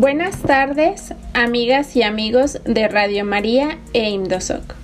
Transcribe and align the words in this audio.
Buenas 0.00 0.40
tardes, 0.40 1.12
amigas 1.34 1.94
y 1.94 2.02
amigos 2.02 2.58
de 2.64 2.88
Radio 2.88 3.26
María 3.26 3.76
e 3.92 4.08
Indosoc. 4.08 4.74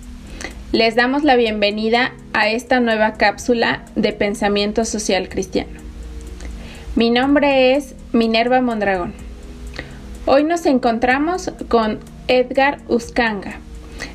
Les 0.72 0.94
damos 0.94 1.24
la 1.24 1.36
bienvenida 1.36 2.12
a 2.34 2.50
esta 2.50 2.80
nueva 2.80 3.14
cápsula 3.14 3.82
de 3.94 4.12
pensamiento 4.12 4.84
social 4.84 5.30
cristiano. 5.30 5.80
Mi 6.96 7.08
nombre 7.08 7.74
es 7.74 7.94
Minerva 8.12 8.60
Mondragón. 8.60 9.14
Hoy 10.26 10.44
nos 10.44 10.66
encontramos 10.66 11.50
con 11.68 11.98
Edgar 12.28 12.80
Uscanga, 12.86 13.58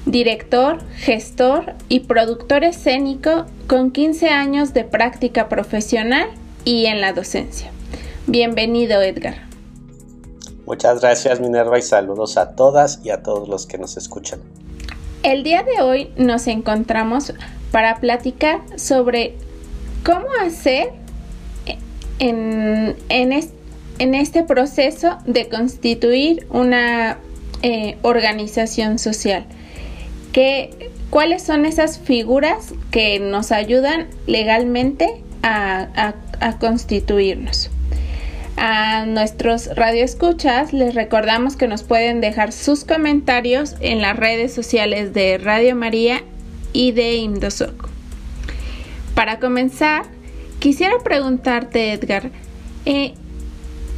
director, 0.06 0.83
gestor 0.97 1.74
y 1.89 2.02
productor 2.02 2.64
escénico 2.64 3.47
con 3.65 3.89
15 3.89 4.29
años 4.29 4.75
de 4.75 4.83
práctica 4.83 5.50
profesional 5.50 6.28
y 6.64 6.86
en 6.86 7.02
la 7.02 7.11
docencia. 7.11 7.71
Bienvenido, 8.28 9.02
Edgar. 9.02 9.50
Muchas 10.71 11.02
gracias, 11.02 11.42
Minerva, 11.42 11.78
y 11.78 11.82
saludos 11.82 12.38
a 12.38 12.56
todas 12.56 13.02
y 13.04 13.10
a 13.10 13.21
todos 13.24 13.50
los 13.50 13.66
que 13.68 13.78
nos 13.78 13.98
escuchan. 13.98 14.39
El 15.21 15.43
día 15.43 15.64
de 15.64 15.82
hoy 15.82 16.12
nos 16.16 16.48
encontramos 16.48 17.34
para 17.74 18.00
platicar 18.00 18.62
sobre 18.78 19.36
cómo 20.06 20.28
hacer 20.42 20.93
en, 22.20 22.96
este 24.00 24.43
proceso 24.43 25.18
de 25.26 25.50
constituir 25.50 26.48
una 26.50 27.18
eh, 27.64 27.98
organización 28.01 28.98
social. 28.98 29.48
¿Cuáles 31.10 31.43
son 31.43 31.65
esas 31.65 32.00
figuras 32.00 32.73
que 32.92 33.20
nos 33.20 33.52
ayudan 33.52 34.08
legalmente 34.26 35.22
a 35.44 36.14
constituirnos? 36.62 37.70
A 38.64 39.08
nuestros 39.08 39.76
radioescuchas 39.76 40.72
les 40.72 40.94
recordamos 40.94 41.56
que 41.56 41.67
nos 41.67 41.81
pueden 41.81 42.22
dejar 42.22 42.52
sus 42.52 42.86
comentarios 42.86 43.73
en 43.80 44.04
las 44.04 44.16
redes 44.16 44.54
sociales 44.54 45.16
de 45.16 45.40
Radio 45.40 45.76
María 45.76 46.22
y 46.72 46.92
de 46.92 47.16
Indosoc. 47.16 47.89
Para 49.16 49.39
comenzar, 49.39 50.04
quisiera 50.59 50.94
preguntarte, 51.04 51.92
Edgar, 51.92 52.30
eh, 52.86 53.16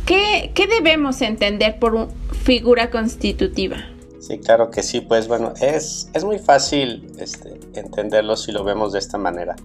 ¿qué, 0.06 0.54
debemos 0.56 1.22
entender 1.22 1.78
por 1.78 2.08
figura 2.32 2.90
constitutiva? 2.90 3.84
Sí, 4.22 4.40
claro 4.40 4.72
que 4.72 4.82
sí, 4.82 5.02
pues 5.02 5.28
bueno, 5.28 5.52
es, 5.60 6.10
es 6.14 6.24
muy 6.24 6.40
fácil 6.40 7.12
este, 7.20 7.60
entenderlo 7.74 8.38
si 8.38 8.54
lo 8.54 8.64
vemos 8.64 8.94
de 8.94 9.00
esta 9.00 9.18
manera. 9.18 9.58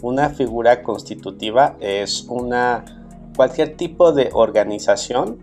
Una 0.00 0.30
figura 0.30 0.82
constitutiva 0.82 1.76
es 1.78 2.24
una 2.30 2.95
cualquier 3.36 3.76
tipo 3.76 4.12
de 4.12 4.30
organización, 4.32 5.38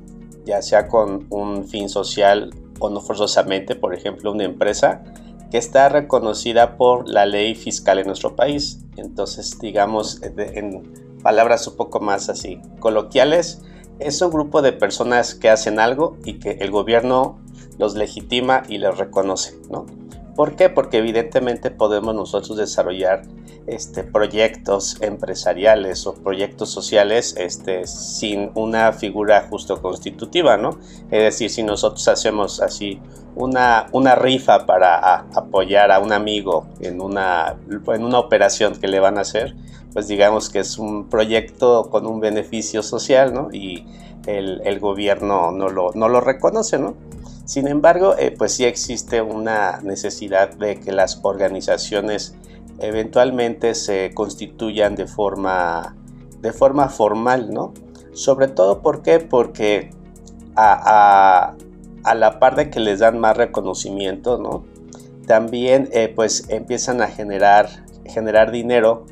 ya 0.45 0.61
sea 0.61 0.87
con 0.87 1.27
un 1.29 1.65
fin 1.65 1.87
social 1.87 2.49
o 2.79 2.89
no 2.89 2.99
forzosamente, 2.99 3.75
por 3.75 3.93
ejemplo, 3.93 4.31
una 4.31 4.43
empresa, 4.43 5.03
que 5.51 5.57
está 5.57 5.87
reconocida 5.87 6.77
por 6.77 7.07
la 7.07 7.25
ley 7.25 7.55
fiscal 7.55 7.99
en 7.99 8.07
nuestro 8.07 8.35
país. 8.35 8.79
Entonces, 8.97 9.59
digamos, 9.59 10.19
en 10.23 10.91
palabras 11.21 11.67
un 11.67 11.77
poco 11.77 11.99
más 11.99 12.27
así 12.29 12.59
coloquiales, 12.79 13.61
es 13.99 14.21
un 14.21 14.31
grupo 14.31 14.61
de 14.61 14.73
personas 14.73 15.35
que 15.35 15.49
hacen 15.49 15.79
algo 15.79 16.17
y 16.25 16.39
que 16.39 16.57
el 16.59 16.71
gobierno 16.71 17.39
los 17.77 17.95
legitima 17.95 18.63
y 18.67 18.79
les 18.79 18.97
reconoce, 18.97 19.55
¿no? 19.69 19.85
¿Por 20.35 20.55
qué? 20.55 20.69
Porque 20.69 20.97
evidentemente 20.97 21.69
podemos 21.69 22.15
nosotros 22.15 22.57
desarrollar 22.57 23.21
este, 23.67 24.03
proyectos 24.03 24.97
empresariales 25.01 26.07
o 26.07 26.15
proyectos 26.15 26.69
sociales 26.69 27.35
este, 27.37 27.85
sin 27.85 28.51
una 28.55 28.91
figura 28.93 29.47
justo 29.49 29.81
constitutiva, 29.81 30.57
¿no? 30.57 30.79
Es 31.11 31.23
decir, 31.23 31.49
si 31.51 31.63
nosotros 31.63 32.07
hacemos 32.07 32.61
así 32.61 32.99
una, 33.35 33.87
una 33.91 34.15
rifa 34.15 34.65
para 34.65 35.19
apoyar 35.35 35.91
a 35.91 35.99
un 35.99 36.11
amigo 36.11 36.65
en 36.81 36.99
una, 36.99 37.55
en 37.69 38.03
una 38.03 38.19
operación 38.19 38.75
que 38.75 38.87
le 38.87 38.99
van 38.99 39.17
a 39.19 39.21
hacer, 39.21 39.55
pues 39.93 40.07
digamos 40.07 40.49
que 40.49 40.59
es 40.59 40.79
un 40.79 41.09
proyecto 41.09 41.89
con 41.91 42.07
un 42.07 42.19
beneficio 42.19 42.81
social, 42.81 43.33
¿no? 43.33 43.49
Y 43.53 43.85
el, 44.25 44.61
el 44.65 44.79
gobierno 44.79 45.51
no 45.51 45.69
lo, 45.69 45.91
no 45.93 46.09
lo 46.09 46.21
reconoce, 46.21 46.79
¿no? 46.79 46.95
Sin 47.45 47.67
embargo, 47.67 48.15
eh, 48.17 48.33
pues 48.37 48.53
sí 48.53 48.63
existe 48.63 49.21
una 49.21 49.81
necesidad 49.81 50.55
de 50.55 50.79
que 50.79 50.91
las 50.91 51.19
organizaciones 51.23 52.35
eventualmente 52.79 53.75
se 53.75 54.11
constituyan 54.13 54.95
de 54.95 55.07
forma, 55.07 55.95
de 56.41 56.53
forma 56.53 56.89
formal, 56.89 57.53
¿no? 57.53 57.73
Sobre 58.13 58.47
todo, 58.47 58.81
¿por 58.81 59.01
qué? 59.01 59.19
Porque 59.19 59.91
a, 60.55 61.55
la 62.15 62.39
par 62.39 62.55
de 62.55 62.69
que 62.69 62.79
les 62.79 62.99
dan 62.99 63.19
más 63.19 63.35
reconocimiento, 63.35 64.37
¿no? 64.37 64.63
También 65.27 65.89
eh, 65.91 66.11
pues 66.13 66.45
empiezan 66.49 67.01
a 67.01 67.07
generar, 67.07 67.69
generar 68.05 68.51
dinero, 68.51 69.05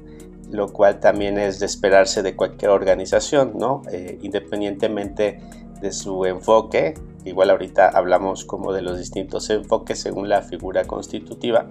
lo 0.49 0.67
cual 0.71 0.99
también 0.99 1.37
es 1.37 1.59
de 1.59 1.65
esperarse 1.65 2.21
de 2.21 2.35
cualquier 2.35 2.71
organización, 2.71 3.53
¿no? 3.57 3.81
Eh, 3.91 4.19
independientemente 4.21 5.39
de 5.81 5.91
su 5.91 6.25
enfoque, 6.25 6.93
igual 7.25 7.49
ahorita 7.49 7.89
hablamos 7.89 8.45
como 8.45 8.73
de 8.73 8.81
los 8.81 8.97
distintos 8.97 9.49
enfoques 9.49 9.99
según 9.99 10.29
la 10.29 10.41
figura 10.41 10.85
constitutiva, 10.85 11.67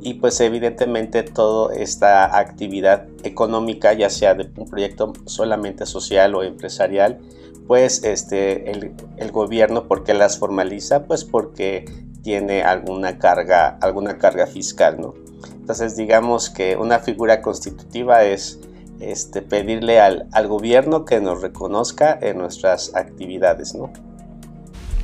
y 0.00 0.14
pues 0.14 0.40
evidentemente 0.40 1.22
toda 1.22 1.74
esta 1.74 2.38
actividad 2.38 3.08
económica, 3.24 3.92
ya 3.92 4.10
sea 4.10 4.34
de 4.34 4.50
un 4.56 4.68
proyecto 4.68 5.12
solamente 5.24 5.86
social 5.86 6.34
o 6.34 6.42
empresarial, 6.42 7.18
pues 7.66 8.04
este, 8.04 8.70
el, 8.70 8.92
el 9.16 9.32
gobierno, 9.32 9.88
¿por 9.88 10.04
qué 10.04 10.14
las 10.14 10.38
formaliza? 10.38 11.04
Pues 11.06 11.24
porque 11.24 11.84
tiene 12.22 12.62
alguna 12.62 13.18
carga, 13.18 13.78
alguna 13.80 14.18
carga 14.18 14.46
fiscal, 14.46 15.00
¿no? 15.00 15.14
Entonces 15.52 15.96
digamos 15.96 16.50
que 16.50 16.76
una 16.76 17.00
figura 17.00 17.42
constitutiva 17.42 18.22
es 18.22 18.60
este, 19.00 19.42
pedirle 19.42 20.00
al, 20.00 20.28
al 20.32 20.46
gobierno 20.46 21.04
que 21.04 21.20
nos 21.20 21.42
reconozca 21.42 22.16
en 22.20 22.38
nuestras 22.38 22.94
actividades, 22.94 23.74
¿no? 23.74 23.92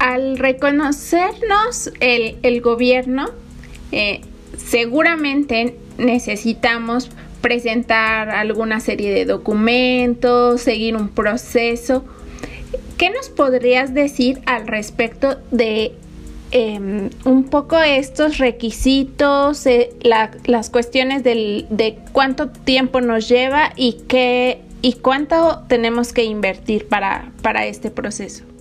Al 0.03 0.37
reconocernos 0.37 1.93
el, 2.01 2.61
gobierno, 2.61 3.31
eh, 3.93 4.23
seguramente 4.57 5.77
necesitamos 5.97 7.09
presentar 7.41 8.31
alguna 8.31 8.81
serie 8.81 9.15
de 9.15 9.27
documentos, 9.27 10.61
seguir 10.61 10.97
un 10.97 11.09
proceso. 11.09 12.05
¿Qué 12.99 13.11
nos 13.11 13.29
podrías 13.29 13.95
decir 13.95 14.41
al 14.47 14.67
respecto 14.67 15.37
de 15.53 15.93
em, 16.51 17.11
un 17.25 17.45
poco 17.45 17.79
estos 17.79 18.39
requisitos, 18.39 19.65
eh, 19.67 19.91
las 20.03 20.69
cuestiones 20.71 21.23
de 21.23 21.99
cuánto 22.11 22.49
tiempo 22.49 23.01
nos 23.01 23.29
lleva 23.29 23.73
y 23.77 23.99
qué 24.09 24.63
y 24.85 24.95
cuánto 24.95 25.63
tenemos 25.69 26.13
que 26.13 26.25
invertir 26.25 26.89
para, 26.89 27.31
para 27.41 27.67
este 27.67 27.93
proceso? 27.93 28.52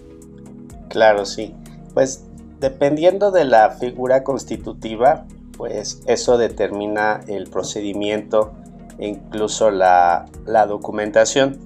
Claro, 0.91 1.25
sí. 1.25 1.55
Pues 1.93 2.25
dependiendo 2.59 3.31
de 3.31 3.45
la 3.45 3.71
figura 3.71 4.23
constitutiva, 4.23 5.25
pues 5.57 6.01
eso 6.05 6.37
determina 6.37 7.21
el 7.27 7.49
procedimiento 7.49 8.53
e 8.97 9.07
incluso 9.07 9.71
la, 9.71 10.25
documentación. 10.67 11.59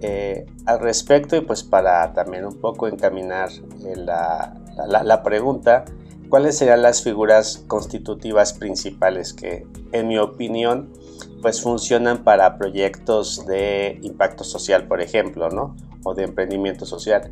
Eh, 0.00 0.46
al 0.66 0.80
respecto 0.80 1.36
y 1.36 1.42
pues 1.42 1.62
para 1.62 2.12
también 2.12 2.44
un 2.44 2.60
poco 2.60 2.88
encaminar 2.88 3.50
eh, 3.84 3.94
la, 3.96 5.22
pregunta, 5.22 5.84
¿cuáles 6.28 6.58
serían 6.58 6.82
las 6.82 7.04
figuras 7.04 7.62
constitutivas 7.68 8.52
principales 8.52 9.32
que 9.32 9.64
en 9.92 10.08
mi 10.08 10.18
opinión 10.18 10.92
pues 11.40 11.60
funcionan 11.60 12.24
para 12.24 12.58
proyectos 12.58 13.46
de 13.46 14.00
impacto 14.02 14.42
social, 14.42 14.88
por 14.88 15.00
ejemplo, 15.00 15.50
¿no? 15.50 15.76
O 16.04 16.14
de 16.14 16.24
emprendimiento 16.24 16.84
social. 16.86 17.30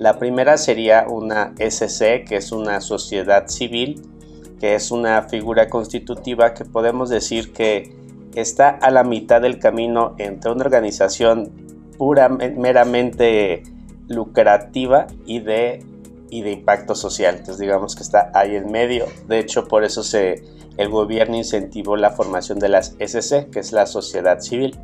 La 0.00 0.18
primera 0.18 0.56
sería 0.56 1.04
una 1.06 1.52
SC, 1.58 2.24
que 2.24 2.36
es 2.36 2.52
una 2.52 2.80
sociedad 2.80 3.48
civil 3.48 4.00
que 4.58 4.74
es 4.74 4.90
una 4.90 5.22
figura 5.22 5.68
constitutiva 5.68 6.54
que 6.54 6.64
podemos 6.64 7.08
decir 7.08 7.52
que 7.52 7.94
está 8.34 8.68
a 8.68 8.90
la 8.90 9.04
mitad 9.04 9.40
del 9.40 9.58
camino 9.58 10.14
entre 10.18 10.52
una 10.52 10.64
organización 10.64 11.50
pura, 11.96 12.28
meramente 12.28 13.62
lucrativa 14.08 15.06
y 15.26 15.40
de, 15.40 15.84
impacto 16.30 16.94
social. 16.94 17.36
Entonces 17.36 17.58
digamos 17.58 17.96
que 17.96 18.02
está 18.02 18.30
ahí 18.34 18.54
en 18.54 18.70
medio. 18.70 19.06
De 19.26 19.38
hecho, 19.38 19.66
por 19.66 19.82
eso 19.82 20.02
se, 20.02 20.44
el 20.76 20.88
gobierno 20.88 21.36
incentivó 21.36 21.96
la 21.96 22.10
formación 22.10 22.58
de 22.58 22.68
las 22.68 22.94
SC, 22.98 23.50
que 23.50 23.60
es 23.60 23.72
la 23.72 23.86
sociedad 23.86 24.40
civil. 24.40 24.78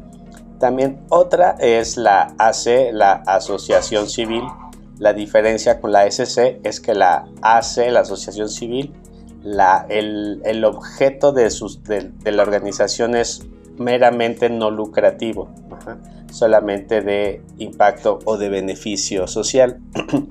También 0.58 1.00
otra 1.10 1.56
es 1.58 1.98
la 1.98 2.34
AC, 2.38 2.92
la 2.92 3.12
asociación 3.26 4.08
civil. 4.08 4.42
La 4.98 5.12
diferencia 5.12 5.80
con 5.80 5.92
la 5.92 6.10
SC 6.10 6.60
es 6.62 6.80
que 6.80 6.94
la 6.94 7.28
AC, 7.42 7.90
la 7.90 8.00
asociación 8.00 8.48
civil, 8.48 8.94
el, 9.88 10.64
objeto 10.64 11.32
de, 11.32 11.50
sus, 11.50 11.82
de, 11.84 12.10
la 12.24 12.42
organización 12.42 13.14
es 13.14 13.46
meramente 13.78 14.48
no 14.48 14.70
solamente 16.30 17.02
de 17.02 17.42
impacto 17.58 18.18
o 18.24 18.36
de 18.36 18.48
beneficio 18.48 19.26
social. 19.26 19.80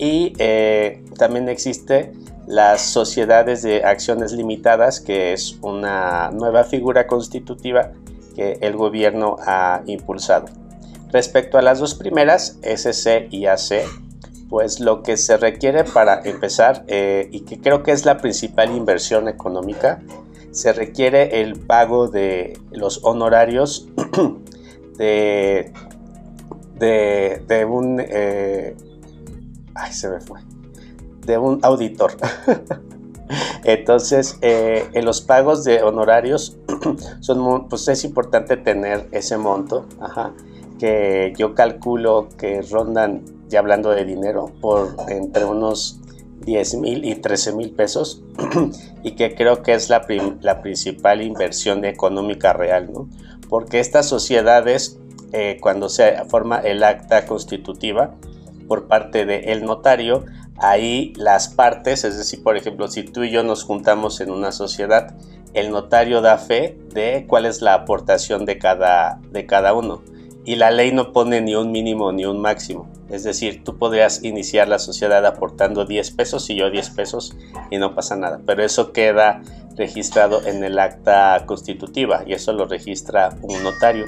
Y 0.00 0.32
eh, 0.38 1.04
también 1.18 1.48
existe 1.48 2.12
las 2.46 2.82
sociedades 2.82 3.62
de 3.62 3.82
acciones 3.82 4.30
limitadas, 4.30 5.00
que 5.00 5.32
es 5.32 5.58
una 5.60 6.30
nueva 6.30 6.62
figura 6.62 7.08
constitutiva 7.08 7.90
que 8.36 8.58
el 8.60 8.76
gobierno 8.76 9.34
ha 9.44 9.82
impulsado. 9.86 10.46
Respecto 11.10 11.58
a 11.58 11.62
las 11.62 11.80
dos 11.80 11.96
primeras, 11.96 12.60
SC 12.62 13.26
y 13.32 13.46
AC, 13.46 13.82
pues 14.48 14.80
lo 14.80 15.02
que 15.02 15.16
se 15.16 15.36
requiere 15.36 15.84
para 15.84 16.20
empezar, 16.22 16.84
eh, 16.88 17.28
y 17.32 17.40
que 17.40 17.60
creo 17.60 17.82
que 17.82 17.92
es 17.92 18.04
la 18.04 18.18
principal 18.18 18.74
inversión 18.74 19.28
económica, 19.28 20.02
se 20.50 20.72
requiere 20.72 21.40
el 21.42 21.58
pago 21.58 22.08
de 22.08 22.58
los 22.70 23.04
honorarios 23.04 23.88
de, 24.98 25.72
de, 26.78 27.64
un... 27.64 28.00
Eh, 28.00 28.74
ay, 29.74 29.92
se 29.92 30.08
me 30.08 30.20
fue 30.20 30.40
de 31.28 31.38
un 31.38 31.60
auditor. 31.62 32.12
Entonces, 33.64 34.38
eh, 34.40 34.88
en 34.94 35.04
los 35.04 35.20
pagos 35.20 35.62
de 35.62 35.82
honorarios, 35.82 36.56
son, 37.20 37.68
pues 37.68 37.86
es 37.88 38.04
importante 38.04 38.56
tener 38.56 39.06
ese 39.12 39.36
monto, 39.36 39.86
que 40.78 41.34
yo 41.36 41.54
calculo 41.54 42.28
que 42.38 42.62
rondan, 42.62 43.22
ya 43.48 43.60
hablando 43.60 43.90
de 43.90 44.04
dinero, 44.04 44.52
por 44.60 44.96
entre 45.08 45.44
unos 45.44 46.00
10 46.44 46.74
mil 46.76 47.04
y 47.04 47.16
13 47.16 47.52
mil 47.52 47.70
pesos, 47.70 48.22
y 49.02 49.12
que 49.12 49.34
creo 49.34 49.62
que 49.62 49.74
es 49.74 49.90
la, 49.90 50.06
principal 50.62 51.22
inversión 51.22 51.84
económica 51.84 52.52
real, 52.52 52.92
¿no? 52.92 53.08
Porque 53.48 53.80
estas 53.80 54.06
sociedades, 54.06 54.98
eh, 55.32 55.58
cuando 55.60 55.88
se 55.88 56.24
forma 56.26 56.58
el 56.58 56.82
acta 56.84 57.26
constitutiva 57.26 58.14
por 58.66 58.86
parte 58.86 59.24
del 59.24 59.64
notario, 59.64 60.24
ahí 60.58 61.12
las 61.16 61.48
partes, 61.48 62.04
es 62.04 62.18
decir, 62.18 62.42
por 62.42 62.56
ejemplo, 62.56 62.88
si 62.88 63.02
tú 63.02 63.24
y 63.24 63.30
yo 63.30 63.42
nos 63.42 63.64
juntamos 63.64 64.20
en 64.20 64.30
una 64.30 64.52
sociedad, 64.52 65.14
el 65.54 65.70
notario 65.70 66.20
da 66.20 66.38
fe 66.38 66.78
de 66.92 67.24
cuál 67.26 67.46
es 67.46 67.62
la 67.62 67.74
aportación 67.74 68.44
de 68.44 68.58
cada, 68.58 69.20
de 69.32 69.46
cada 69.46 69.72
uno. 69.74 70.02
Y 70.44 70.56
la 70.56 70.70
ley 70.70 70.92
no 70.92 71.12
pone 71.12 71.40
ni 71.40 71.54
un 71.54 71.72
mínimo 71.72 72.12
ni 72.12 72.24
un 72.24 72.40
máximo. 72.40 72.88
Es 73.10 73.24
decir, 73.24 73.64
tú 73.64 73.78
podrías 73.78 74.22
iniciar 74.22 74.68
la 74.68 74.78
sociedad 74.78 75.24
aportando 75.24 75.86
10 75.86 76.10
pesos 76.12 76.48
y 76.50 76.56
yo 76.56 76.70
10 76.70 76.90
pesos 76.90 77.34
y 77.70 77.78
no 77.78 77.94
pasa 77.94 78.16
nada. 78.16 78.40
Pero 78.44 78.64
eso 78.64 78.92
queda 78.92 79.42
registrado 79.76 80.44
en 80.44 80.62
el 80.62 80.78
acta 80.78 81.44
constitutiva 81.46 82.22
y 82.26 82.34
eso 82.34 82.52
lo 82.52 82.66
registra 82.66 83.30
un 83.42 83.62
notario. 83.62 84.06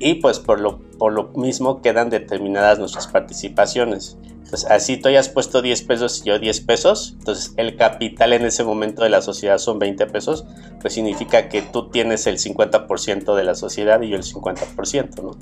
Y 0.00 0.14
pues 0.14 0.38
por 0.38 0.60
lo, 0.60 0.80
por 0.98 1.12
lo 1.12 1.28
mismo 1.34 1.82
quedan 1.82 2.10
determinadas 2.10 2.78
nuestras 2.78 3.06
participaciones. 3.06 4.16
Entonces, 4.50 4.68
así 4.68 4.96
tú 4.96 5.08
hayas 5.08 5.28
puesto 5.28 5.62
10 5.62 5.82
pesos 5.82 6.22
y 6.24 6.28
yo 6.28 6.38
10 6.40 6.62
pesos, 6.62 7.14
entonces 7.20 7.54
el 7.56 7.76
capital 7.76 8.32
en 8.32 8.44
ese 8.44 8.64
momento 8.64 9.04
de 9.04 9.08
la 9.08 9.22
sociedad 9.22 9.58
son 9.58 9.78
20 9.78 10.06
pesos, 10.06 10.44
pues 10.80 10.94
significa 10.94 11.48
que 11.48 11.62
tú 11.62 11.88
tienes 11.90 12.26
el 12.26 12.38
50% 12.38 13.36
de 13.36 13.44
la 13.44 13.54
sociedad 13.54 14.00
y 14.00 14.08
yo 14.08 14.16
el 14.16 14.24
50%, 14.24 15.22
¿no? 15.22 15.36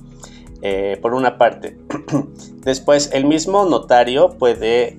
Eh, 0.61 0.99
por 1.01 1.15
una 1.15 1.39
parte. 1.39 1.79
Después, 2.65 3.11
el 3.13 3.27
mismo 3.27 3.65
notario 3.65 4.31
puede 4.31 4.99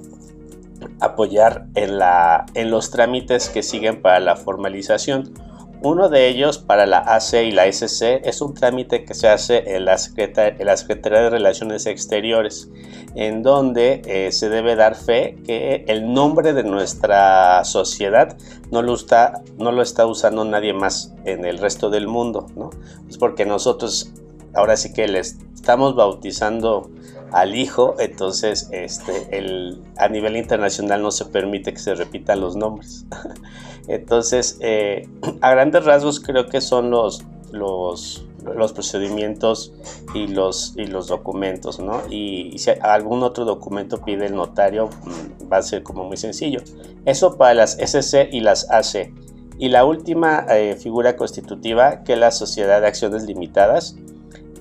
apoyar 1.01 1.65
en, 1.75 1.97
la, 1.97 2.45
en 2.53 2.71
los 2.71 2.91
trámites 2.91 3.49
que 3.49 3.61
siguen 3.61 4.01
para 4.01 4.21
la 4.21 4.37
formalización 4.37 5.33
uno 5.81 6.09
de 6.09 6.27
ellos 6.27 6.57
para 6.57 6.85
la 6.85 6.99
AC 6.99 7.35
y 7.45 7.51
la 7.51 7.65
SC 7.65 8.21
es 8.25 8.41
un 8.41 8.53
trámite 8.53 9.05
que 9.05 9.13
se 9.13 9.29
hace 9.29 9.75
en 9.75 9.85
la, 9.85 9.97
Secretaría 9.97 11.21
de 11.21 11.29
Relaciones 11.29 11.85
Exteriores, 11.85 12.69
en 13.15 13.43
donde 13.43 14.01
eh, 14.05 14.31
se 14.33 14.49
debe 14.49 14.75
dar 14.75 14.95
fe 14.95 15.37
que 15.45 15.85
el 15.87 16.13
nombre 16.13 16.51
de 16.51 16.63
nuestra 16.63 17.63
sociedad 17.63 18.37
no 18.71 18.81
lo, 18.81 18.93
está, 18.93 19.41
no 19.57 19.71
lo 19.71 19.81
está 19.81 20.05
usando 20.05 20.43
nadie 20.43 20.73
más 20.73 21.13
en 21.23 21.45
el 21.45 21.59
resto 21.59 21.89
del 21.89 22.07
mundo, 22.07 22.47
¿no? 22.57 22.71
Es 23.07 23.17
porque 23.17 23.45
nosotros 23.45 24.11
ahora 24.53 24.75
sí 24.75 24.91
que 24.91 25.07
les 25.07 25.37
estamos 25.69 25.95
bautizando 25.95 26.89
al 27.31 27.53
hijo, 27.53 27.93
entonces 27.99 28.69
este, 28.71 29.37
el, 29.37 29.83
a 29.97 30.07
nivel 30.07 30.35
internacional 30.35 31.03
no 31.03 31.11
se 31.11 31.25
permite 31.25 31.73
que 31.73 31.77
se 31.77 31.93
repitan 31.93 32.41
los 32.41 32.55
nombres. 32.55 33.05
Entonces, 33.87 34.57
eh, 34.61 35.07
a 35.41 35.51
grandes 35.51 35.85
rasgos 35.85 36.19
creo 36.19 36.47
que 36.47 36.59
son 36.59 36.89
los, 36.89 37.23
los, 37.51 38.25
los 38.43 38.73
procedimientos 38.73 39.71
y 40.15 40.25
los, 40.25 40.73
y 40.75 40.87
los 40.87 41.07
documentos, 41.07 41.79
¿no? 41.79 42.01
Y, 42.09 42.57
si 42.57 42.71
algún 42.81 43.21
otro 43.21 43.45
documento 43.45 44.01
pide 44.01 44.25
el 44.25 44.35
notario, 44.35 44.87
mm, 44.87 45.53
va 45.53 45.57
a 45.57 45.61
ser 45.61 45.83
como 45.83 46.03
muy 46.03 46.17
sencillo. 46.17 46.61
Eso 47.05 47.37
para 47.37 47.53
las 47.53 47.77
SC 47.77 48.27
y 48.31 48.39
las 48.39 48.71
AC. 48.71 49.13
Y 49.59 49.69
la 49.69 49.85
última 49.85 50.47
eh, 50.49 50.75
figura 50.77 51.15
constitutiva, 51.15 52.03
que 52.03 52.13
es 52.13 52.19
la 52.19 52.31
Sociedad 52.31 52.81
de 52.81 52.87
Acciones 52.87 53.25
Limitadas, 53.25 53.95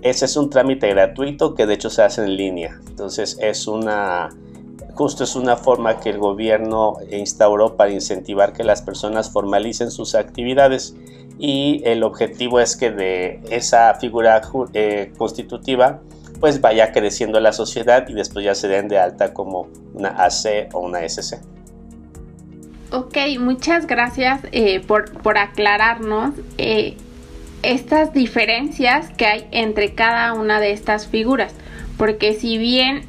ese 0.03 0.25
es 0.25 0.37
un 0.37 0.51
trámite 0.51 0.89
gratuito 0.89 1.55
que 1.55 1.67
de 1.67 1.75
hecho 1.75 1.91
se 1.91 2.03
hace 2.03 2.23
en 2.23 2.37
línea. 2.37 2.81
Entonces 2.89 3.39
es 3.41 3.67
una 3.67 4.31
Justo 4.99 5.23
es 5.23 5.37
una 5.37 5.57
forma 5.57 6.01
que 6.01 6.11
el 6.11 6.19
gobierno 6.19 6.97
instauró 7.09 7.77
para 7.77 7.93
incentivar 7.93 8.53
que 8.53 8.65
las 8.65 8.83
personas 8.83 9.31
formalicen 9.31 9.93
sus 9.93 10.17
actividades 10.17 10.97
y 11.39 11.83
el 11.85 12.03
objetivo 12.03 12.59
es 12.59 12.77
que 12.77 12.91
de 12.91 13.41
esa 13.49 13.95
figura 13.95 14.43
eh, 14.73 15.13
constitutiva 15.17 16.01
pues 16.41 16.61
vaya 16.61 16.91
creciendo 16.91 17.39
la 17.39 17.53
sociedad 17.53 18.09
y 18.09 18.13
después 18.13 18.45
ya 18.45 18.57
se 18.57 18.67
den 18.67 18.89
de 18.89 18.99
alta 18.99 19.33
como 19.33 19.69
una 19.95 20.09
AC 20.09 20.69
o 20.73 20.81
una 20.81 21.09
SC. 21.09 21.39
Ok, 22.91 23.19
muchas 23.39 23.87
gracias 23.87 24.41
eh, 24.51 24.81
por, 24.81 25.13
por, 25.23 25.39
aclararnos 25.39 26.35
eh, 26.57 26.97
estas 27.63 28.13
diferencias 28.13 29.11
que 29.17 29.27
hay 29.27 29.47
entre 29.51 29.95
cada 29.95 30.33
una 30.35 30.61
de 30.61 30.73
estas 30.73 31.07
figuras, 31.07 31.53
porque 31.97 32.35
si 32.35 32.59
bien 32.59 33.05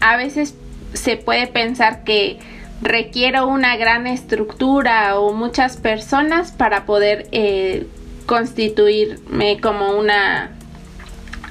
a 0.00 0.16
veces 0.16 0.54
se 0.94 1.16
puede 1.16 1.46
pensar 1.46 2.04
que 2.04 2.38
requiero 2.80 3.46
una 3.46 3.76
gran 3.76 4.06
estructura 4.06 5.18
o 5.18 5.32
muchas 5.32 5.76
personas 5.76 6.52
para 6.52 6.86
poder 6.86 7.26
eh, 7.32 7.86
constituirme 8.26 9.60
como 9.60 9.98
una 9.98 10.50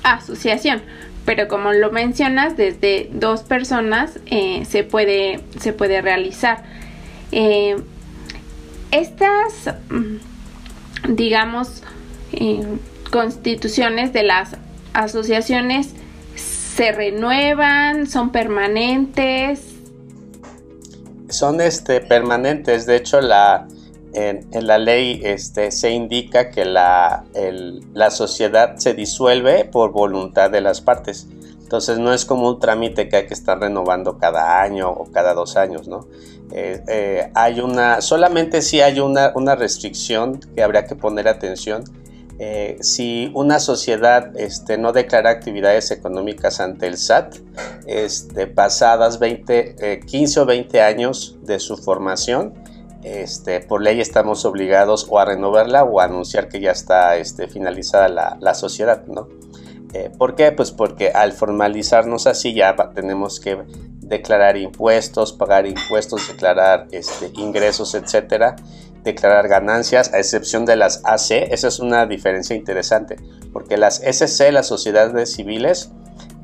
asociación. 0.03 0.81
Pero 1.25 1.47
como 1.47 1.71
lo 1.71 1.91
mencionas, 1.91 2.57
desde 2.57 3.09
dos 3.13 3.41
personas 3.41 4.19
eh, 4.25 4.65
se, 4.65 4.83
puede, 4.83 5.39
se 5.59 5.71
puede 5.71 6.01
realizar. 6.01 6.63
Eh, 7.31 7.77
estas, 8.91 9.73
mm, 9.89 11.15
constituciones 13.11 14.13
de 14.13 14.23
las 14.23 14.55
asociaciones 14.93 15.93
se 16.35 16.91
renuevan, 16.91 18.07
son 18.07 18.31
permanentes. 18.31 19.75
Son 21.29 21.61
este, 21.61 22.01
permanentes, 22.01 22.85
de 22.85 22.95
hecho 22.95 23.21
la, 23.21 23.67
en, 24.13 24.47
la 24.67 24.77
ley 24.77 25.21
este, 25.23 25.71
se 25.71 25.91
indica 25.91 26.49
que 26.49 26.65
la, 26.65 27.25
la 27.93 28.11
sociedad 28.11 28.77
se 28.77 28.93
disuelve 28.93 29.65
por 29.65 29.91
voluntad 29.91 30.49
de 30.51 30.61
las 30.61 30.81
partes. 30.81 31.27
Entonces 31.61 31.97
no 31.97 32.13
es 32.13 32.25
como 32.25 32.49
un 32.49 32.59
trámite 32.59 33.09
que 33.09 33.15
hay 33.15 33.25
que 33.25 33.33
estar 33.33 33.59
renovando 33.59 34.17
cada 34.19 34.61
año 34.61 34.89
o 34.91 35.11
cada 35.11 35.33
dos 35.33 35.57
años, 35.57 35.87
¿no? 35.87 36.07
Eh, 36.51 36.83
eh, 36.87 37.31
hay 37.33 37.61
una, 37.61 38.01
solamente 38.01 38.61
si 38.61 38.81
hay 38.81 38.99
una, 38.99 39.31
una 39.33 39.55
restricción 39.55 40.39
que 40.55 40.61
habría 40.61 40.85
que 40.85 40.95
poner 40.95 41.27
atención, 41.27 41.83
eh, 42.45 42.77
si 42.81 43.31
una 43.33 43.57
sociedad 43.59 44.35
este, 44.35 44.77
no 44.77 44.91
declara 44.91 45.29
actividades 45.29 45.91
económicas 45.91 46.59
ante 46.59 46.87
el 46.87 46.97
SAT, 46.97 47.37
este, 47.87 48.47
pasadas 48.47 49.17
20, 49.17 50.01
15 50.05 50.39
o 50.41 50.45
20 50.45 50.81
años 50.81 51.37
de 51.41 51.59
su 51.59 51.77
formación, 51.77 52.53
este, 53.01 53.61
por 53.61 53.81
ley 53.81 54.01
estamos 54.01 54.43
obligados 54.43 55.07
o 55.09 55.19
a 55.19 55.25
renovarla 55.25 55.85
o 55.85 56.01
a 56.01 56.03
anunciar 56.03 56.49
que 56.49 56.59
ya 56.59 56.71
está 56.71 57.15
este, 57.15 57.47
finalizada 57.47 58.09
la, 58.09 58.53
sociedad, 58.55 59.05
¿no? 59.07 59.29
Eh, 59.93 60.11
¿Por 60.17 60.35
qué? 60.35 60.51
Pues 60.51 60.71
porque 60.71 61.11
al 61.11 61.31
formalizarnos 61.31 62.27
así 62.27 62.53
ya 62.53 62.75
tenemos 62.93 63.39
que 63.39 63.63
declarar 63.99 64.57
impuestos, 64.57 65.31
pagar 65.31 65.65
impuestos, 65.65 66.27
declarar 66.27 66.87
ingresos, 67.37 67.95
etcétera, 67.95 68.57
declarar 69.03 69.47
ganancias, 69.47 70.13
a 70.13 70.19
excepción 70.19 70.65
de 70.65 70.75
las 70.75 71.01
AC. 71.03 71.31
Esa 71.51 71.67
es 71.67 71.79
una 71.79 72.05
diferencia 72.05 72.55
interesante, 72.55 73.17
porque 73.51 73.77
las 73.77 74.01
SC, 74.03 74.51
las 74.51 74.67
sociedades 74.67 75.33
civiles, 75.33 75.91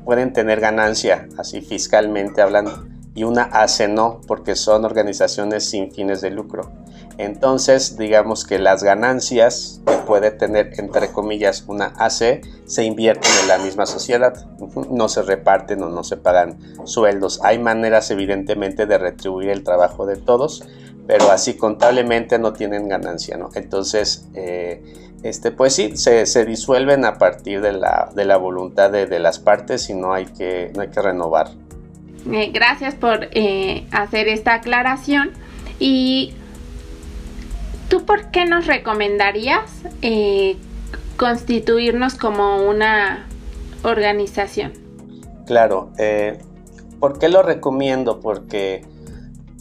pueden 0.04 0.32
tener 0.32 0.60
ganancia, 0.60 1.28
así 1.38 1.60
fiscalmente 1.60 2.42
hablando, 2.42 2.86
y 3.14 3.24
una 3.24 3.44
AC 3.44 3.88
no, 3.88 4.20
porque 4.26 4.56
son 4.56 4.84
organizaciones 4.84 5.68
sin 5.68 5.92
fines 5.92 6.20
de 6.20 6.30
lucro. 6.30 6.70
Entonces, 7.18 7.98
digamos 7.98 8.46
que 8.46 8.58
las 8.58 8.82
ganancias 8.82 9.82
que 9.86 9.92
puede 10.06 10.30
tener, 10.30 10.72
entre 10.78 11.12
comillas, 11.12 11.64
una 11.66 11.92
AC, 11.98 12.40
se 12.64 12.84
invierten 12.84 13.30
en 13.42 13.48
la 13.48 13.58
misma 13.58 13.84
sociedad. 13.84 14.46
No 14.90 15.08
se 15.10 15.20
reparten 15.20 15.82
o 15.82 15.90
no 15.90 16.02
se 16.02 16.16
pagan 16.16 16.58
sueldos. 16.84 17.40
Hay 17.42 17.58
maneras, 17.58 18.10
evidentemente, 18.10 18.86
de 18.86 18.96
retribuir 18.96 19.50
el 19.50 19.64
trabajo 19.64 20.06
de 20.06 20.16
todos, 20.16 20.64
pero 21.10 21.32
así 21.32 21.54
contablemente 21.54 22.38
no 22.38 22.52
tienen 22.52 22.88
ganancia, 22.88 23.36
¿no? 23.36 23.50
Entonces, 23.54 24.28
eh, 24.34 24.80
este, 25.24 25.50
pues 25.50 25.74
sí, 25.74 25.96
se, 25.96 26.44
disuelven 26.44 27.04
a 27.04 27.18
partir 27.18 27.60
de 27.62 27.72
la, 27.72 28.36
voluntad 28.36 28.92
de, 28.92 29.18
las 29.18 29.40
partes 29.40 29.90
y 29.90 29.94
no 29.94 30.14
hay 30.14 30.26
que, 30.26 30.70
no 30.72 30.82
hay 30.82 30.88
que 30.88 31.02
renovar. 31.02 31.48
Eh, 32.30 32.52
gracias 32.54 32.94
por 32.94 33.26
eh, 33.32 33.88
hacer 33.90 34.28
esta 34.28 34.54
aclaración. 34.54 35.32
Y 35.80 36.34
¿Tú 37.88 38.06
por 38.06 38.30
qué 38.30 38.44
nos 38.44 38.68
recomendarías 38.68 39.68
constituirnos 41.16 42.14
como 42.14 42.68
una 42.68 43.26
organización? 43.82 44.74
Claro, 45.44 45.90
¿por 47.00 47.18
qué 47.18 47.28
lo 47.28 47.42
recomiendo? 47.42 48.20
Porque 48.20 48.84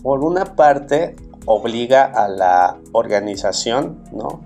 por 0.04 0.24
una 0.24 0.46
parte 0.56 1.16
obliga 1.46 2.06
a 2.06 2.28
la 2.28 2.78
organización 2.92 4.04
¿no? 4.12 4.42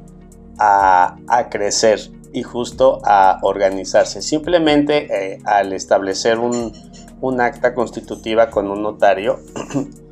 a, 0.60 1.16
crecer 1.50 2.00
y 2.32 2.44
justo 2.44 3.00
a 3.04 3.40
organizarse. 3.42 4.22
Simplemente 4.22 5.34
eh, 5.34 5.40
al 5.46 5.74
establecer 5.74 6.40
un, 6.40 6.74
un 7.22 7.42
acta 7.42 7.74
constitutiva 7.74 8.50
con 8.50 8.70
un 8.70 8.82
notario, 8.82 9.40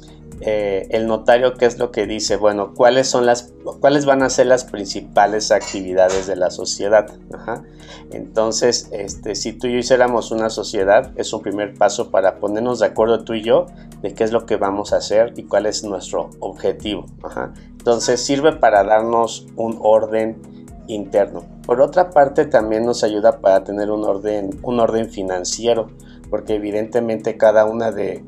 Eh, 0.43 0.87
el 0.89 1.05
notario 1.05 1.53
qué 1.53 1.67
es 1.67 1.77
lo 1.77 1.91
que 1.91 2.07
dice, 2.07 2.35
bueno, 2.35 2.73
cuáles 2.73 3.07
son 3.07 3.27
las, 3.27 3.53
cuáles 3.79 4.05
van 4.05 4.23
a 4.23 4.29
ser 4.31 4.47
las 4.47 4.65
principales 4.65 5.51
actividades 5.51 6.25
de 6.25 6.35
la 6.35 6.49
sociedad. 6.49 7.11
Entonces, 8.11 8.89
este, 8.91 9.35
si 9.35 9.53
tú 9.53 9.67
y 9.67 9.73
yo 9.73 9.77
hiciéramos 9.77 10.31
una 10.31 10.49
sociedad, 10.49 11.11
es 11.15 11.31
un 11.31 11.41
primer 11.41 11.75
paso 11.75 12.09
para 12.09 12.39
ponernos 12.39 12.79
de 12.79 12.87
acuerdo 12.87 13.23
tú 13.23 13.35
y 13.35 13.43
yo 13.43 13.67
de 14.01 14.15
qué 14.15 14.23
es 14.23 14.31
lo 14.31 14.47
que 14.47 14.57
vamos 14.57 14.93
a 14.93 14.97
hacer 14.97 15.33
y 15.35 15.43
cuál 15.43 15.67
es 15.67 15.83
nuestro 15.83 16.31
objetivo. 16.39 17.05
Entonces, 17.77 18.19
sirve 18.19 18.53
para 18.53 18.83
darnos 18.83 19.45
un 19.55 19.77
orden 19.83 20.41
interno. 20.87 21.43
Por 21.67 21.81
otra 21.81 22.09
parte, 22.09 22.45
también 22.45 22.83
nos 22.83 23.03
ayuda 23.03 23.41
para 23.41 23.63
tener 23.63 23.91
un 23.91 24.03
orden, 24.05 24.59
un 24.63 24.79
orden 24.79 25.09
financiero, 25.09 25.91
porque 26.31 26.55
evidentemente 26.55 27.37
cada 27.37 27.65
una 27.65 27.91
de 27.91 28.23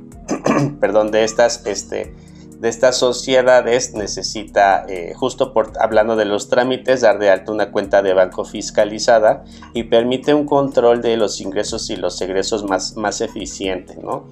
perdón, 0.80 1.12
de 1.12 1.24
estas, 1.24 1.66
este, 1.66 2.14
de 2.60 2.70
estas 2.70 2.98
sociedades 2.98 3.94
necesita, 3.94 4.86
eh, 4.88 5.14
justo 5.16 5.54
por 5.54 5.74
hablando 5.80 6.16
de 6.16 6.26
los 6.26 6.50
trámites, 6.50 7.02
dar 7.02 7.20
de 7.20 7.30
alta 7.30 7.52
una 7.52 7.72
cuenta 7.72 8.02
de 8.02 8.14
banco 8.14 8.46
fiscalizada 8.46 9.44
y 9.74 9.84
permite 9.84 10.34
un 10.34 10.46
control 10.46 11.02
de 11.02 11.18
los 11.18 11.42
ingresos 11.42 11.90
y 11.90 11.98
los 11.98 12.22
egresos 12.22 12.64
más, 12.64 12.96
más 12.96 13.22
eficiente, 13.22 13.98
¿no? 14.02 14.28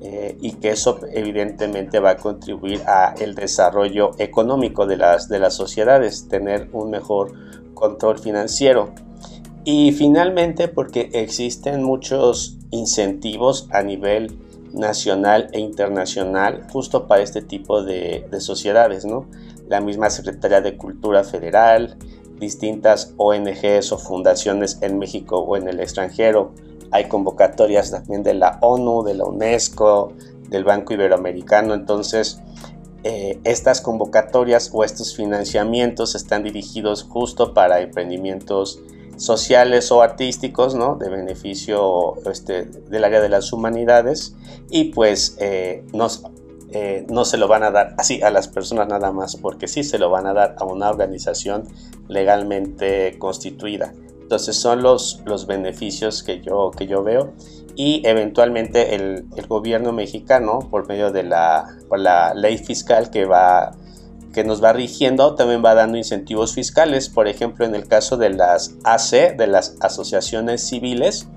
Eh, 0.00 0.36
y 0.40 0.52
que 0.52 0.70
eso 0.70 1.00
evidentemente 1.12 1.98
va 1.98 2.10
a 2.10 2.16
contribuir 2.16 2.82
a 2.86 3.14
el 3.18 3.34
desarrollo 3.34 4.12
económico 4.18 4.86
de 4.86 4.96
las, 4.96 5.28
de 5.28 5.38
las 5.38 5.54
sociedades, 5.54 6.28
tener 6.28 6.68
un 6.72 6.90
mejor 6.90 7.32
control 7.74 8.18
financiero. 8.18 8.92
Y 9.64 9.92
finalmente 9.92 10.68
porque 10.68 11.10
existen 11.14 11.82
muchos 11.82 12.58
incentivos 12.70 13.66
a 13.72 13.82
nivel 13.82 14.43
nacional 14.74 15.48
e 15.52 15.60
internacional 15.60 16.66
justo 16.70 17.06
para 17.06 17.22
este 17.22 17.42
tipo 17.42 17.82
de, 17.82 18.26
sociedades, 18.40 19.04
¿no? 19.04 19.26
La 19.68 19.80
misma 19.80 20.10
Secretaría 20.10 20.60
de 20.60 20.76
Cultura 20.76 21.24
Federal, 21.24 21.96
distintas 22.38 23.14
ONGs 23.16 23.92
o 23.92 23.98
fundaciones 23.98 24.78
en 24.82 24.98
México 24.98 25.38
o 25.38 25.56
en 25.56 25.68
el 25.68 25.80
extranjero. 25.80 26.52
Hay 26.90 27.08
convocatorias 27.08 27.90
también 27.90 28.22
de 28.22 28.34
la 28.34 28.58
ONU, 28.60 29.02
de 29.04 29.14
la 29.14 29.24
UNESCO, 29.24 30.12
del 30.48 30.64
Banco 30.64 30.92
Iberoamericano. 30.92 31.74
Entonces, 31.74 32.40
eh, 33.04 33.38
estas 33.44 33.80
convocatorias 33.80 34.70
o 34.72 34.84
estos 34.84 35.14
financiamientos 35.14 36.14
están 36.14 36.42
dirigidos 36.42 37.02
justo 37.04 37.54
para 37.54 37.80
emprendimientos 37.80 38.80
sociales 39.16 39.90
o 39.92 40.02
artísticos, 40.02 40.74
¿no? 40.74 40.96
De 40.96 41.08
beneficio 41.08 42.14
este, 42.30 42.64
del 42.64 43.04
área 43.04 43.20
de 43.20 43.28
las 43.28 43.52
humanidades 43.52 44.34
y 44.70 44.86
pues 44.92 45.36
eh, 45.40 45.84
eh, 46.70 47.06
no 47.08 47.24
se 47.24 47.36
lo 47.36 47.46
van 47.46 47.62
a 47.62 47.70
dar 47.70 47.94
así 47.98 48.22
a 48.22 48.30
las 48.30 48.48
personas 48.48 48.88
nada 48.88 49.12
más, 49.12 49.36
porque 49.36 49.68
sí 49.68 49.84
se 49.84 49.98
lo 49.98 50.10
van 50.10 50.26
a 50.26 50.32
dar 50.32 50.56
a 50.58 50.64
una 50.64 50.90
organización 50.90 51.68
legalmente 52.08 53.16
constituida. 53.18 53.94
Entonces 54.22 54.56
son 54.56 54.82
los, 54.82 55.22
los 55.26 55.46
beneficios 55.46 56.22
que 56.22 56.40
yo, 56.40 56.70
que 56.70 56.86
yo 56.86 57.02
veo 57.02 57.32
y 57.76 58.02
eventualmente 58.04 58.94
el, 58.94 59.26
el 59.36 59.46
gobierno 59.46 59.92
mexicano 59.92 60.60
por 60.70 60.88
medio 60.88 61.12
de 61.12 61.24
la, 61.24 61.76
por 61.88 61.98
la 61.98 62.34
ley 62.34 62.58
fiscal 62.58 63.10
que 63.10 63.26
va 63.26 63.72
que 64.34 64.44
nos 64.44 64.62
va 64.62 64.72
rigiendo 64.72 65.34
también 65.36 65.64
va 65.64 65.74
dando 65.74 65.96
incentivos 65.96 66.54
fiscales. 66.54 67.08
Por 67.08 67.28
ejemplo, 67.28 67.64
en 67.64 67.74
el 67.74 67.86
caso 67.86 68.16
de 68.16 68.30
las 68.30 68.74
AC, 68.82 69.36
de 69.36 69.46
las 69.46 69.76
asociaciones 69.80 70.66
civiles, 70.66 71.28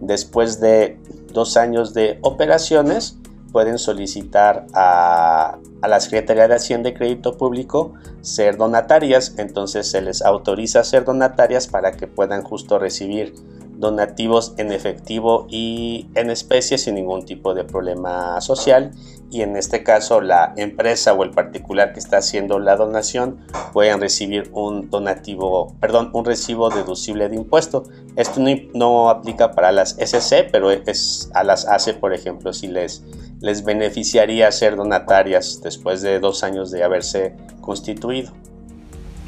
después 0.00 0.60
de 0.60 0.98
dos 1.32 1.56
años 1.56 1.94
de 1.94 2.18
operaciones, 2.22 3.16
pueden 3.52 3.78
solicitar 3.78 4.66
a, 4.74 5.58
a, 5.80 5.88
la 5.88 6.00
Secretaría 6.00 6.48
de 6.48 6.54
Hacienda 6.54 6.90
y 6.90 6.94
Crédito 6.94 7.36
Público 7.36 7.94
ser 8.20 8.56
donatarias, 8.56 9.34
entonces 9.38 9.90
se 9.90 10.02
les 10.02 10.22
autoriza 10.22 10.80
a 10.80 10.84
ser 10.84 11.04
donatarias 11.04 11.66
para 11.66 11.92
que 11.92 12.06
puedan 12.06 12.42
justo 12.42 12.78
recibir 12.78 13.34
donativos 13.80 14.54
en 14.58 14.72
efectivo 14.72 15.46
y 15.48 16.06
en 16.14 16.30
especie 16.30 16.78
sin 16.78 16.94
ningún 16.94 17.24
tipo 17.24 17.54
de 17.54 17.64
problema 17.64 18.40
social 18.40 18.92
y 19.30 19.42
en 19.42 19.56
este 19.56 19.82
caso 19.82 20.20
la 20.20 20.52
empresa 20.56 21.12
o 21.12 21.22
el 21.22 21.30
particular 21.30 21.92
que 21.92 22.00
está 22.00 22.18
haciendo 22.18 22.58
la 22.58 22.76
donación 22.76 23.38
pueden 23.72 24.00
recibir 24.00 24.50
un 24.52 24.90
donativo, 24.90 25.74
perdón, 25.80 26.10
un 26.12 26.24
recibo 26.24 26.68
deducible 26.68 27.28
de 27.28 27.36
impuesto. 27.36 27.84
Esto 28.16 28.40
no, 28.74 29.08
aplica 29.08 29.52
para 29.52 29.70
las 29.70 29.96
SC, 29.98 30.48
pero 30.50 30.72
es 30.72 31.30
a 31.32 31.44
las 31.44 31.66
AC, 31.66 31.98
por 32.00 32.12
ejemplo, 32.12 32.52
si 32.52 32.66
les, 32.66 33.04
les 33.40 33.64
beneficiaría 33.64 34.50
ser 34.50 34.74
donatarias 34.74 35.60
después 35.62 36.02
de 36.02 36.18
dos 36.18 36.42
años 36.42 36.72
de 36.72 36.82
haberse 36.82 37.34
constituido. 37.60 38.32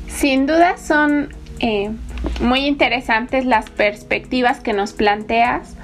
Sin 0.08 0.46
duda 0.46 0.76
son 0.78 1.28
eh, 1.60 1.92
muy 2.40 2.66
interesantes 2.66 3.44
las 3.44 3.70
perspectivas 3.70 4.60
que 4.60 4.72
nos 4.72 4.92
planteas, 4.92 5.76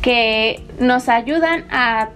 que 0.00 0.62
nos 0.78 1.08
ayudan 1.08 1.64
a 1.70 2.10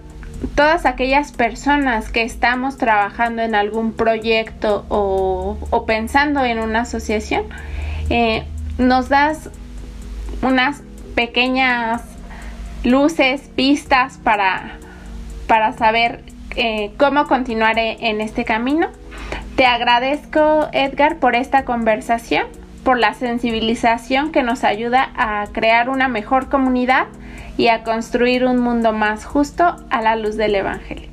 todas 0.55 0.85
aquellas 0.85 1.31
personas 1.31 2.09
que 2.09 2.23
estamos 2.23 2.77
trabajando 2.77 3.41
en 3.41 3.55
algún 3.55 3.93
proyecto 3.93 4.85
o, 4.89 5.85
pensando 5.87 6.43
en 6.43 6.59
una 6.59 6.81
asociación, 6.81 7.43
eh, 8.09 8.43
nos 8.77 9.09
das 9.09 9.49
unas 10.41 10.81
pequeñas 11.15 12.03
luces, 12.83 13.49
pistas 13.55 14.19
para, 14.23 14.77
para 15.47 15.73
saber 15.73 16.23
eh, 16.55 16.91
cómo 16.97 17.25
continuar 17.27 17.79
en 17.79 18.21
este 18.21 18.45
camino. 18.45 18.89
Te 19.55 19.65
agradezco, 19.65 20.67
Edgar, 20.71 21.17
por 21.17 21.35
esta 21.35 21.65
conversación, 21.65 22.45
por 22.87 22.99
la 22.99 23.13
sensibilización 23.13 24.31
que 24.31 24.43
nos 24.43 24.63
ayuda 24.63 25.11
a 25.17 25.45
crear 25.51 25.89
una 25.89 26.07
mejor 26.07 26.47
comunidad 26.47 27.07
y 27.57 27.67
a 27.67 27.83
construir 27.83 28.45
un 28.45 28.59
mundo 28.59 28.93
más 28.93 29.25
justo 29.25 29.75
a 29.89 30.01
la 30.01 30.15
luz 30.15 30.37
del 30.37 30.55
Evangelio. 30.55 31.09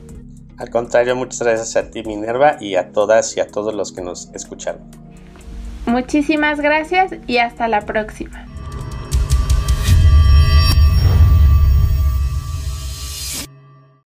Al 0.56 0.70
contrario, 0.70 1.16
muchas 1.16 1.42
gracias 1.42 1.74
a 1.74 1.90
ti, 1.90 2.04
Minerva, 2.04 2.58
y 2.60 2.76
a 2.76 2.92
todas 2.92 3.36
y 3.36 3.40
a 3.40 3.48
todos 3.48 3.74
los 3.74 3.90
que 3.90 4.02
nos 4.02 4.30
escucharon. 4.34 4.82
Muchísimas 5.86 6.60
gracias 6.60 7.10
y 7.26 7.38
hasta 7.38 7.66
la 7.66 7.80
próxima. 7.80 8.46